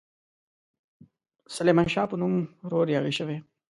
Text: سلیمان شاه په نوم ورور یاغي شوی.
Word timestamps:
سلیمان 1.55 1.87
شاه 1.93 2.07
په 2.09 2.15
نوم 2.21 2.33
ورور 2.65 2.87
یاغي 2.95 3.13
شوی. 3.19 3.37